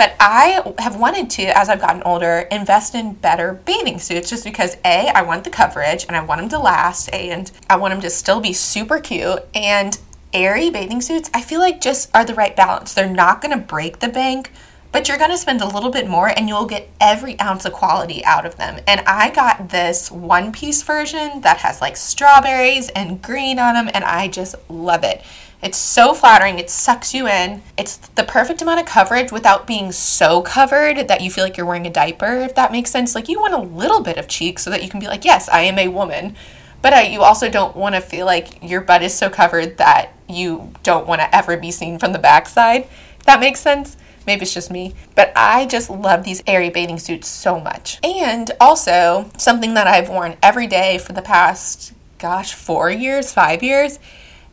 [0.00, 4.44] But I have wanted to, as I've gotten older, invest in better bathing suits just
[4.44, 7.92] because A, I want the coverage and I want them to last and I want
[7.92, 9.40] them to still be super cute.
[9.54, 9.98] And
[10.32, 12.94] Aerie bathing suits, I feel like just are the right balance.
[12.94, 14.52] They're not going to break the bank,
[14.90, 17.74] but you're going to spend a little bit more and you'll get every ounce of
[17.74, 18.80] quality out of them.
[18.86, 23.90] And I got this one piece version that has like strawberries and green on them,
[23.92, 25.22] and I just love it.
[25.62, 26.58] It's so flattering.
[26.58, 27.62] It sucks you in.
[27.76, 31.66] It's the perfect amount of coverage without being so covered that you feel like you're
[31.66, 33.14] wearing a diaper, if that makes sense.
[33.14, 35.48] Like, you want a little bit of cheek so that you can be like, yes,
[35.50, 36.34] I am a woman.
[36.80, 40.12] But uh, you also don't want to feel like your butt is so covered that
[40.28, 42.88] you don't want to ever be seen from the backside.
[43.18, 43.98] If that makes sense.
[44.26, 47.98] Maybe it's just me, but I just love these Aerie bathing suits so much.
[48.04, 53.62] And also, something that I've worn every day for the past, gosh, four years, five
[53.62, 53.98] years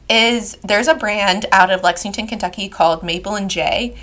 [0.09, 3.95] is there's a brand out of Lexington, Kentucky called Maple and J.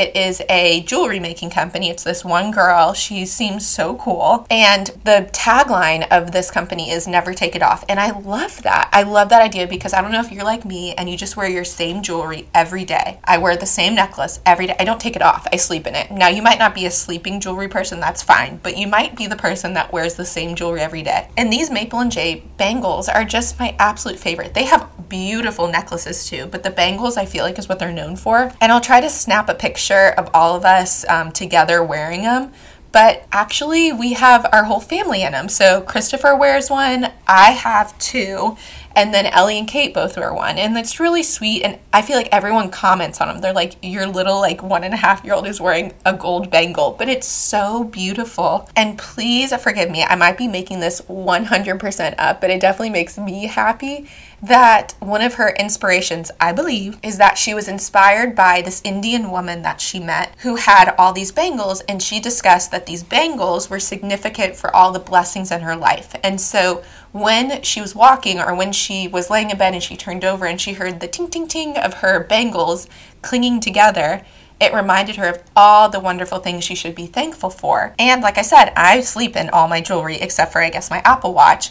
[0.00, 1.90] It is a jewelry making company.
[1.90, 2.94] It's this one girl.
[2.94, 4.46] She seems so cool.
[4.48, 7.84] And the tagline of this company is never take it off.
[7.86, 8.88] And I love that.
[8.94, 11.36] I love that idea because I don't know if you're like me and you just
[11.36, 13.20] wear your same jewelry every day.
[13.24, 14.76] I wear the same necklace every day.
[14.80, 15.46] I don't take it off.
[15.52, 16.10] I sleep in it.
[16.10, 19.26] Now, you might not be a sleeping jewelry person, that's fine, but you might be
[19.26, 21.28] the person that wears the same jewelry every day.
[21.36, 24.54] And these Maple and J bangles are just my absolute favorite.
[24.54, 28.16] They have beautiful necklaces too, but the bangles I feel like is what they're known
[28.16, 28.50] for.
[28.62, 32.52] And I'll try to snap a picture of all of us um, together wearing them.
[32.92, 35.48] But actually, we have our whole family in them.
[35.48, 38.56] So Christopher wears one, I have two,
[38.96, 40.58] and then Ellie and Kate both wear one.
[40.58, 41.62] And it's really sweet.
[41.62, 43.40] And I feel like everyone comments on them.
[43.40, 46.50] They're like, your little, like, one and a half year old is wearing a gold
[46.50, 48.68] bangle, but it's so beautiful.
[48.74, 53.16] And please forgive me, I might be making this 100% up, but it definitely makes
[53.16, 54.08] me happy
[54.42, 59.30] that one of her inspirations, I believe, is that she was inspired by this Indian
[59.30, 63.68] woman that she met who had all these bangles, and she discussed that these bangles
[63.68, 66.14] were significant for all the blessings in her life.
[66.22, 69.96] And so when she was walking or when she was laying in bed and she
[69.96, 72.88] turned over and she heard the ting ting ting of her bangles
[73.20, 74.22] clinging together,
[74.60, 77.94] it reminded her of all the wonderful things she should be thankful for.
[77.98, 81.00] And like I said, I sleep in all my jewelry except for, I guess, my
[81.04, 81.70] Apple Watch.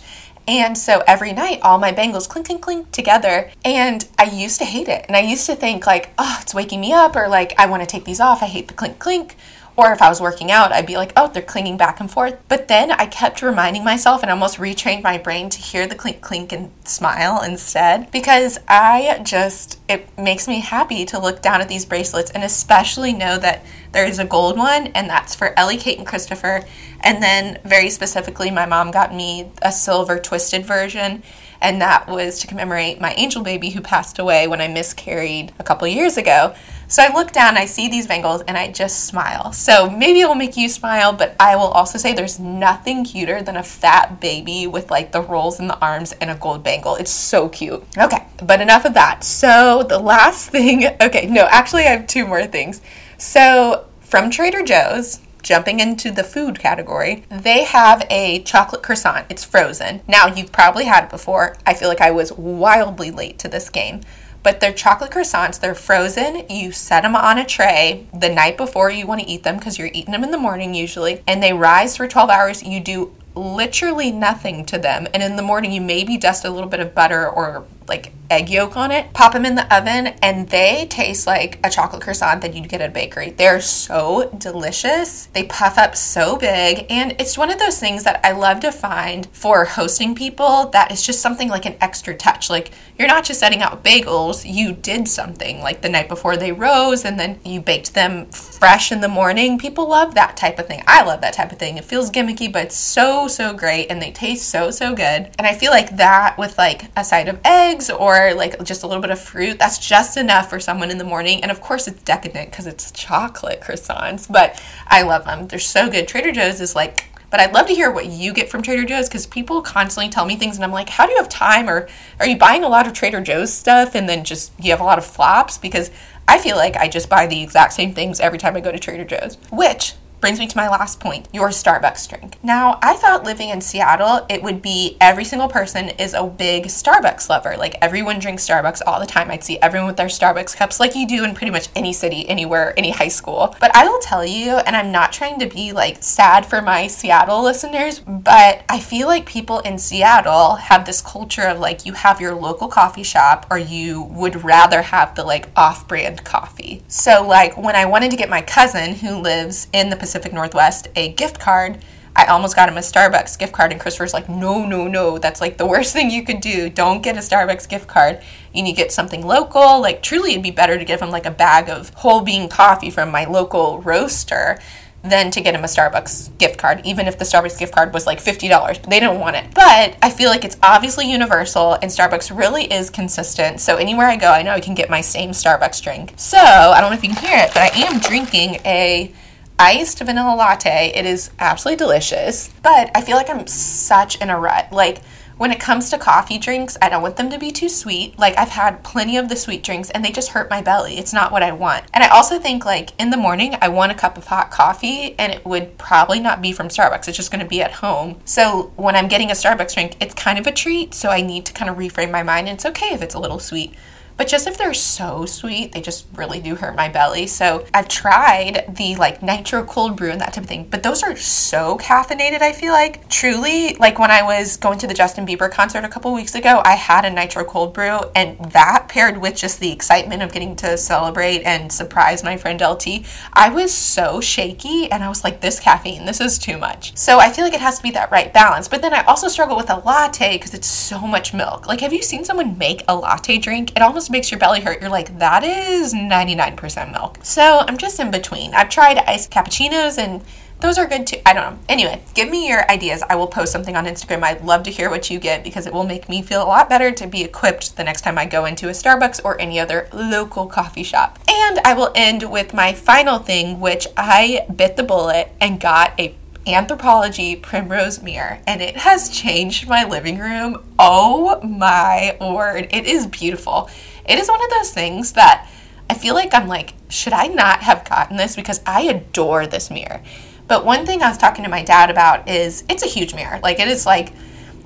[0.49, 3.51] And so every night, all my bangles clink, clink, clink together.
[3.63, 5.05] And I used to hate it.
[5.07, 7.83] And I used to think, like, oh, it's waking me up, or like, I want
[7.83, 8.41] to take these off.
[8.41, 9.35] I hate the clink, clink.
[9.79, 12.37] Or if I was working out, I'd be like, oh, they're clinging back and forth.
[12.49, 16.19] But then I kept reminding myself and almost retrained my brain to hear the clink
[16.19, 21.69] clink and smile instead because I just, it makes me happy to look down at
[21.69, 23.63] these bracelets and especially know that
[23.93, 26.65] there is a gold one and that's for Ellie, Kate, and Christopher.
[26.99, 31.23] And then, very specifically, my mom got me a silver twisted version
[31.61, 35.63] and that was to commemorate my angel baby who passed away when I miscarried a
[35.63, 36.53] couple years ago.
[36.89, 39.53] So I look down, I see these bangles, and I just smile.
[39.53, 43.43] So maybe it will make you smile, but I will also say there's nothing cuter
[43.43, 46.95] than a fat baby with like the rolls in the arms and a gold bangle.
[46.95, 47.83] It's so cute.
[47.95, 49.23] Okay, but enough of that.
[49.23, 52.81] So the last thing, okay, no, actually, I have two more things.
[53.19, 59.27] So from Trader Joe's, jumping into the food category, they have a chocolate croissant.
[59.29, 60.01] It's frozen.
[60.07, 61.55] Now, you've probably had it before.
[61.67, 64.01] I feel like I was wildly late to this game.
[64.41, 65.59] But they're chocolate croissants.
[65.59, 66.45] They're frozen.
[66.49, 69.77] You set them on a tray the night before you want to eat them because
[69.77, 71.21] you're eating them in the morning usually.
[71.27, 72.63] And they rise for 12 hours.
[72.63, 75.07] You do literally nothing to them.
[75.13, 78.49] And in the morning, you maybe dust a little bit of butter or like egg
[78.49, 82.41] yolk on it, pop them in the oven, and they taste like a chocolate croissant
[82.41, 83.31] that you'd get at a bakery.
[83.31, 85.25] They're so delicious.
[85.27, 88.71] They puff up so big, and it's one of those things that I love to
[88.71, 92.49] find for hosting people that is just something like an extra touch.
[92.49, 96.51] Like you're not just setting out bagels, you did something like the night before they
[96.51, 99.57] rose and then you baked them fresh in the morning.
[99.57, 100.83] People love that type of thing.
[100.85, 101.77] I love that type of thing.
[101.77, 105.31] It feels gimmicky, but it's so, so great, and they taste so, so good.
[105.37, 108.83] And I feel like that with like a side of eggs or or like just
[108.83, 111.41] a little bit of fruit, that's just enough for someone in the morning.
[111.41, 115.47] And of course, it's decadent because it's chocolate croissants, but I love them.
[115.47, 116.07] They're so good.
[116.07, 119.07] Trader Joe's is like, but I'd love to hear what you get from Trader Joe's
[119.07, 121.69] because people constantly tell me things and I'm like, how do you have time?
[121.69, 121.87] Or
[122.19, 124.85] are you buying a lot of Trader Joe's stuff and then just you have a
[124.85, 125.57] lot of flops?
[125.57, 125.91] Because
[126.27, 128.79] I feel like I just buy the exact same things every time I go to
[128.79, 129.37] Trader Joe's.
[129.51, 132.37] Which brings me to my last point your Starbucks drink.
[132.43, 136.65] Now, I thought living in Seattle, it would be every single person is a big
[136.65, 137.55] Starbucks lover.
[137.57, 139.31] Like everyone drinks Starbucks all the time.
[139.31, 142.27] I'd see everyone with their Starbucks cups, like you do in pretty much any city,
[142.27, 143.55] anywhere, any high school.
[143.59, 146.87] But I will tell you, and I'm not trying to be like sad for my
[146.87, 151.93] Seattle listeners, but I feel like people in Seattle have this culture of like you
[151.93, 156.83] have your local coffee shop or you would rather have the like off brand coffee.
[156.87, 160.87] So, like when I wanted to get my cousin who lives in the Pacific Northwest
[160.95, 161.79] a gift card,
[162.15, 165.39] I almost got him a Starbucks gift card, and Christopher's like, no, no, no, that's
[165.39, 166.69] like the worst thing you could do.
[166.69, 168.21] Don't get a Starbucks gift card.
[168.53, 169.79] You need to get something local.
[169.79, 172.89] Like, truly, it'd be better to give him like a bag of whole bean coffee
[172.89, 174.59] from my local roaster
[175.01, 178.05] than to get him a Starbucks gift card, even if the Starbucks gift card was
[178.05, 178.89] like $50.
[178.89, 179.45] They don't want it.
[179.53, 183.61] But I feel like it's obviously universal and Starbucks really is consistent.
[183.61, 186.13] So anywhere I go, I know I can get my same Starbucks drink.
[186.17, 189.13] So I don't know if you can hear it, but I am drinking a
[189.59, 190.91] iced vanilla latte.
[190.95, 194.71] It is absolutely delicious, but I feel like I'm such in a rut.
[194.71, 195.01] Like,
[195.39, 198.19] when it comes to coffee drinks, I don't want them to be too sweet.
[198.19, 200.99] Like I've had plenty of the sweet drinks and they just hurt my belly.
[200.99, 201.85] It's not what I want.
[201.93, 205.15] And I also think like in the morning I want a cup of hot coffee
[205.17, 207.07] and it would probably not be from Starbucks.
[207.07, 208.19] It's just going to be at home.
[208.25, 211.45] So when I'm getting a Starbucks drink, it's kind of a treat, so I need
[211.45, 213.73] to kind of reframe my mind and it's okay if it's a little sweet.
[214.19, 217.25] But just if they're so sweet, they just really do hurt my belly.
[217.25, 221.03] So I've tried the like nitro cold brew and that type of thing, but those
[221.03, 223.09] are so caffeinated, I feel like.
[223.09, 226.61] Truly, like when I was going to the Justin Bieber concert a couple weeks ago,
[226.65, 230.53] I had a nitro cold brew, and that paired with just the excitement of getting
[230.57, 235.39] to celebrate and surprise my friend LT, I was so shaky and I was like,
[235.39, 236.91] this caffeine, this is too much.
[236.97, 238.67] So I feel like it has to be that right balance.
[238.67, 241.67] But then I also struggle with a latte because it's so much milk.
[241.67, 243.71] Like, have you seen someone make a latte drink?
[243.77, 247.19] It almost makes your belly hurt, you're like, that is 99% milk.
[247.23, 248.53] So I'm just in between.
[248.53, 250.21] I've tried iced cappuccinos and
[250.59, 251.17] those are good too.
[251.25, 251.59] I don't know.
[251.69, 253.01] Anyway, give me your ideas.
[253.09, 254.23] I will post something on Instagram.
[254.23, 256.69] I'd love to hear what you get because it will make me feel a lot
[256.69, 259.87] better to be equipped the next time I go into a Starbucks or any other
[259.93, 261.17] local coffee shop.
[261.29, 265.97] And I will end with my final thing, which I bit the bullet and got
[265.97, 266.15] a
[266.47, 270.63] Anthropologie Primrose Mirror, and it has changed my living room.
[270.79, 273.69] Oh my word, it is beautiful.
[274.07, 275.47] It is one of those things that
[275.89, 278.35] I feel like I'm like, should I not have gotten this?
[278.35, 280.01] Because I adore this mirror.
[280.47, 283.39] But one thing I was talking to my dad about is it's a huge mirror.
[283.43, 284.13] Like, it is like,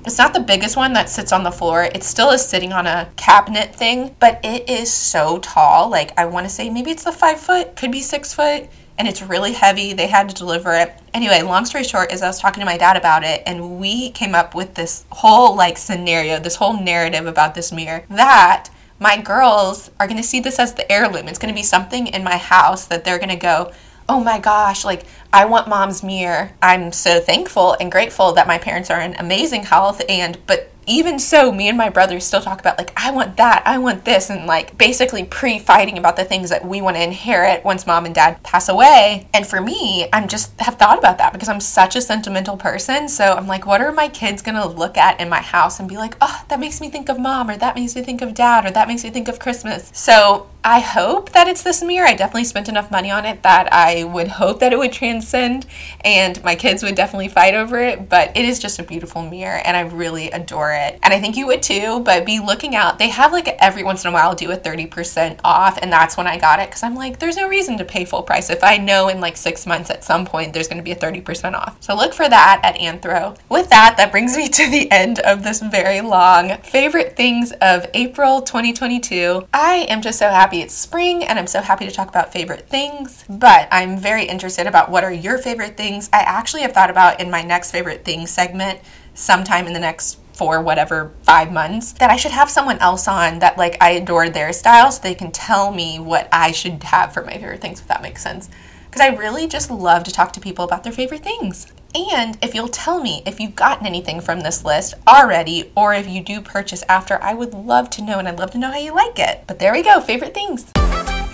[0.06, 1.84] it's not the biggest one that sits on the floor.
[1.84, 5.90] It still is sitting on a cabinet thing, but it is so tall.
[5.90, 9.08] Like, I want to say maybe it's the five foot, could be six foot and
[9.08, 9.92] it's really heavy.
[9.92, 10.92] They had to deliver it.
[11.12, 14.10] Anyway, long story short is I was talking to my dad about it and we
[14.10, 18.68] came up with this whole like scenario, this whole narrative about this mirror that
[19.00, 21.28] my girls are going to see this as the heirloom.
[21.28, 23.72] It's going to be something in my house that they're going to go,
[24.08, 28.58] "Oh my gosh, like I want mom's mirror." I'm so thankful and grateful that my
[28.58, 32.60] parents are in amazing health and but even so, me and my brother still talk
[32.60, 36.24] about, like, I want that, I want this, and like basically pre fighting about the
[36.24, 39.28] things that we want to inherit once mom and dad pass away.
[39.32, 43.08] And for me, I'm just have thought about that because I'm such a sentimental person.
[43.08, 45.96] So I'm like, what are my kids gonna look at in my house and be
[45.96, 48.64] like, oh, that makes me think of mom, or that makes me think of dad,
[48.64, 49.90] or that makes me think of Christmas?
[49.94, 52.06] So I hope that it's this mirror.
[52.06, 55.66] I definitely spent enough money on it that I would hope that it would transcend
[56.02, 58.08] and my kids would definitely fight over it.
[58.08, 60.73] But it is just a beautiful mirror and I really adore it.
[60.74, 62.98] And I think you would too, but be looking out.
[62.98, 66.26] They have like every once in a while do a 30% off, and that's when
[66.26, 68.76] I got it because I'm like, there's no reason to pay full price if I
[68.76, 71.76] know in like six months at some point there's going to be a 30% off.
[71.80, 73.36] So look for that at Anthro.
[73.48, 77.86] With that, that brings me to the end of this very long favorite things of
[77.94, 79.46] April 2022.
[79.52, 82.68] I am just so happy it's spring and I'm so happy to talk about favorite
[82.68, 86.08] things, but I'm very interested about what are your favorite things.
[86.12, 88.80] I actually have thought about in my next favorite things segment
[89.14, 93.38] sometime in the next for whatever five months that I should have someone else on
[93.38, 97.14] that like I adore their style so they can tell me what I should have
[97.14, 98.50] for my favorite things if that makes sense
[98.94, 101.72] because I really just love to talk to people about their favorite things.
[101.96, 106.08] And if you'll tell me if you've gotten anything from this list already, or if
[106.08, 108.78] you do purchase after, I would love to know and I'd love to know how
[108.78, 109.42] you like it.
[109.48, 110.70] But there we go, favorite things.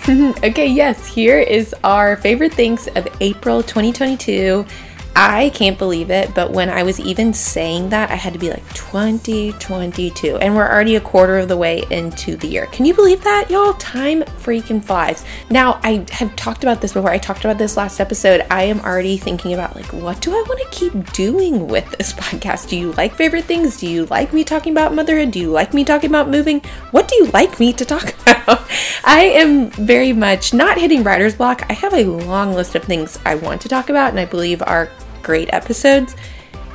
[0.43, 4.65] okay, yes, here is our favorite things of April 2022.
[5.15, 8.49] I can't believe it, but when I was even saying that, I had to be
[8.49, 12.65] like 2022, and we're already a quarter of the way into the year.
[12.67, 13.73] Can you believe that, y'all?
[13.73, 15.25] Time freaking flies.
[15.49, 17.11] Now, I have talked about this before.
[17.11, 18.45] I talked about this last episode.
[18.49, 22.13] I am already thinking about like, what do I want to keep doing with this
[22.21, 22.69] podcast?
[22.69, 23.77] Do you like favorite things?
[23.77, 25.31] Do you like me talking about motherhood?
[25.31, 26.61] Do you like me talking about moving?
[26.91, 28.61] What do you like me to talk about?
[29.03, 31.63] I am very much not hitting writer's block.
[31.69, 34.61] I have a long list of things I want to talk about, and I believe
[34.61, 34.89] are
[35.21, 36.15] great episodes.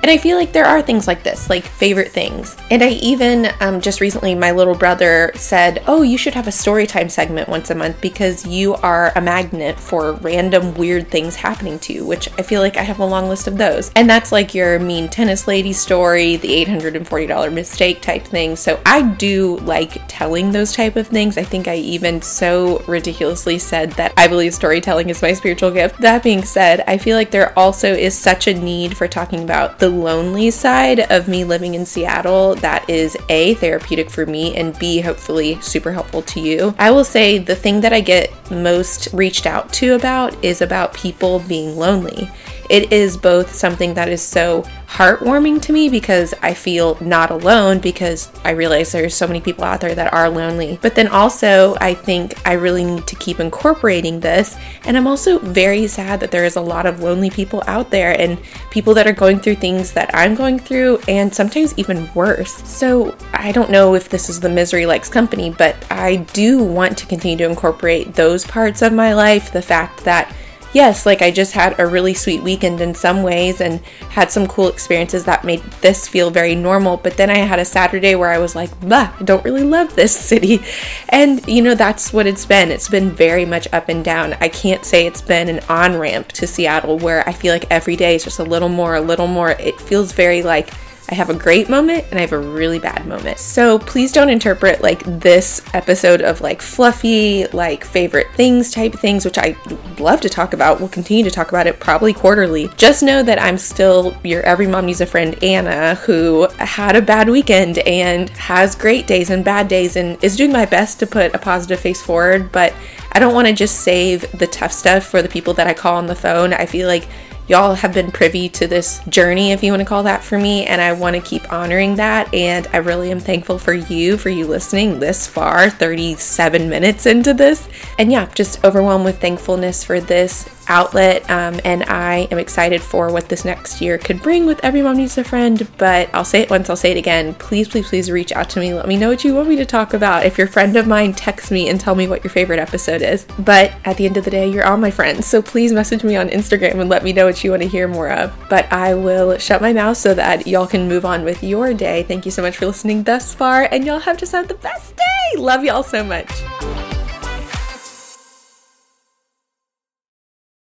[0.03, 2.57] And I feel like there are things like this, like favorite things.
[2.71, 6.53] And I even um, just recently, my little brother said, Oh, you should have a
[6.53, 11.37] story time segment once a month because you are a magnet for random weird things
[11.37, 13.91] happening to you, which I feel like I have a long list of those.
[13.97, 18.57] And that's like your mean tennis lady story, the $840 mistake type thing.
[18.57, 21.39] So I do like telling those type of things.
[21.39, 26.01] I think I even so ridiculously said that I believe storytelling is my spiritual gift.
[26.01, 29.79] That being said, I feel like there also is such a need for talking about
[29.87, 34.77] the lonely side of me living in Seattle that is A, therapeutic for me, and
[34.81, 36.75] B, hopefully super helpful to you.
[36.77, 40.93] I will say the thing that I get most reached out to about is about
[40.93, 42.29] people being lonely
[42.71, 47.81] it is both something that is so heartwarming to me because I feel not alone
[47.81, 50.79] because I realize there's so many people out there that are lonely.
[50.81, 54.57] But then also, I think I really need to keep incorporating this.
[54.85, 58.19] And I'm also very sad that there is a lot of lonely people out there
[58.19, 58.39] and
[58.71, 62.55] people that are going through things that I'm going through and sometimes even worse.
[62.69, 66.97] So I don't know if this is the misery likes company, but I do want
[66.99, 69.53] to continue to incorporate those parts of my life.
[69.53, 70.35] The fact that
[70.77, 74.47] yes, like I just had a really sweet weekend in some ways and had some
[74.47, 76.99] cool experiences that made this feel very normal.
[76.99, 79.97] But then I had a Saturday where I was like, bah, I don't really love
[79.97, 80.63] this city.
[81.09, 82.71] And, you know, that's what it's been.
[82.71, 84.35] It's been very much up and down.
[84.35, 87.97] I can't say it's been an on ramp to Seattle where I feel like every
[87.97, 89.53] day is just a little more, a little more.
[89.53, 90.69] It feels very like,
[91.09, 93.39] I have a great moment and I have a really bad moment.
[93.39, 99.25] So please don't interpret like this episode of like fluffy, like favorite things type things,
[99.25, 99.57] which I
[99.99, 100.81] love to talk about.
[100.81, 102.69] We'll continue to talk about it probably quarterly.
[102.77, 107.03] Just know that I'm still your every mom needs a friend, Anna, who had a
[107.03, 111.07] bad weekend and has great days and bad days and is doing my best to
[111.07, 112.51] put a positive face forward.
[112.51, 112.75] But
[113.13, 115.97] I don't want to just save the tough stuff for the people that I call
[115.97, 116.53] on the phone.
[116.53, 117.09] I feel like
[117.49, 120.67] y'all have been privy to this journey, if you want to call that for me,
[120.67, 122.33] and I want to keep honoring that.
[122.35, 127.35] And I really am thankful for you, for you listening this far, 37 minutes into
[127.35, 127.69] this.
[127.99, 131.29] And yeah, just overwhelmed with thankfulness for this outlet.
[131.31, 134.97] Um, and I am excited for what this next year could bring with Every Mom
[134.97, 135.67] Needs a Friend.
[135.79, 137.35] But I'll say it once, I'll say it again.
[137.35, 138.75] Please, please, please reach out to me.
[138.75, 140.25] Let me know what you want me to talk about.
[140.25, 143.03] If you're a friend of mine, text me and tell me what your favorite episode
[143.03, 143.27] is.
[143.39, 145.27] But at the end of the day, you're all my friends.
[145.27, 147.89] So please message me on Instagram and let me know what you want to hear
[147.89, 148.33] more of.
[148.49, 152.03] But I will shut my mouth so that y'all can move on with your day.
[152.05, 154.97] Thank you so much for listening thus far, and y'all have just had the best
[154.97, 155.39] day.
[155.41, 156.96] Love y'all so much.